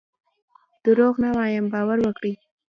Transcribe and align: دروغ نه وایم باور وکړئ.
دروغ 0.85 1.15
نه 1.23 1.29
وایم 1.35 1.65
باور 1.73 1.97
وکړئ. 2.03 2.33